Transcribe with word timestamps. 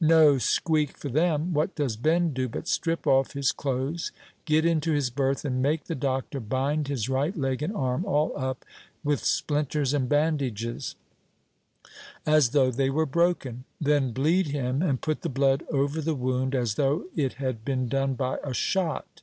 No 0.00 0.36
squeak 0.38 0.96
for 0.98 1.08
them. 1.08 1.54
What 1.54 1.76
does 1.76 1.96
Ben 1.96 2.32
do 2.32 2.48
but 2.48 2.66
strip 2.66 3.06
off 3.06 3.34
his 3.34 3.52
clothes, 3.52 4.10
get 4.44 4.64
into 4.64 4.90
his 4.90 5.10
berth, 5.10 5.44
and 5.44 5.62
make 5.62 5.84
the 5.84 5.94
doctor 5.94 6.40
bind 6.40 6.88
his 6.88 7.08
right 7.08 7.36
leg 7.36 7.62
and 7.62 7.72
arm 7.72 8.04
all 8.04 8.36
up 8.36 8.64
with 9.04 9.22
splinters 9.22 9.94
and 9.94 10.08
bandages, 10.08 10.96
as 12.26 12.48
though 12.50 12.72
they 12.72 12.90
were 12.90 13.06
broken, 13.06 13.62
then 13.80 14.10
bleed 14.10 14.48
him, 14.48 14.82
and 14.82 15.02
put 15.02 15.20
the 15.22 15.28
blood 15.28 15.62
over 15.70 16.00
the 16.00 16.16
wound, 16.16 16.56
as 16.56 16.74
though 16.74 17.04
it 17.14 17.34
had 17.34 17.64
been 17.64 17.86
done 17.86 18.14
by 18.14 18.38
a 18.42 18.52
shot! 18.52 19.22